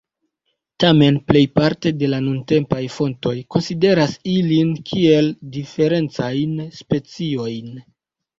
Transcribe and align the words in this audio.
Tamen, 0.83 1.17
plejparte 1.31 1.91
de 2.03 2.09
la 2.13 2.21
nuntempaj 2.27 2.79
fontoj 2.93 3.35
konsideras 3.57 4.17
ilin 4.37 4.73
kiel 4.89 5.31
diferencajn 5.59 6.59
speciojn. 6.81 7.71